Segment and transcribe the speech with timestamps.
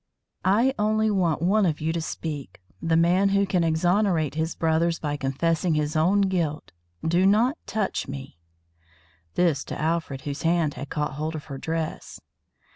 [0.43, 4.97] "I only want one of you to speak; the man who can exonerate his brothers
[4.97, 6.71] by confessing his own guilt.
[7.07, 8.39] Do not touch me!"
[9.35, 12.19] This to Alfred, whose hand had caught hold of her dress.